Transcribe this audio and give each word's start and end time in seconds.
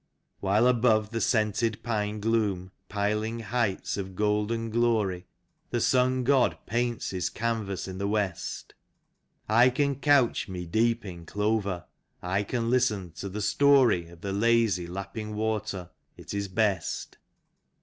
While 0.39 0.65
above 0.65 1.11
the 1.11 1.21
scented 1.21 1.83
pine 1.83 2.19
gloom, 2.19 2.71
piling 2.89 3.41
heights 3.41 3.97
of 3.97 4.15
golden 4.15 4.71
glory. 4.71 5.27
The 5.69 5.79
sun 5.79 6.23
god 6.23 6.57
paints 6.65 7.11
his 7.11 7.29
canvas 7.29 7.87
in 7.87 7.99
the 7.99 8.07
west; 8.07 8.73
I 9.47 9.69
can 9.69 9.93
couch 9.93 10.47
me 10.47 10.65
deep 10.65 11.05
in 11.05 11.27
clover, 11.27 11.85
I 12.19 12.41
can 12.41 12.67
listen 12.71 13.11
to 13.17 13.29
the 13.29 13.41
story 13.43 14.07
Of 14.07 14.21
the 14.21 14.33
lazy, 14.33 14.87
lapping 14.87 15.35
water— 15.35 15.91
^it 16.17 16.33
is 16.33 16.47
best. 16.47 17.19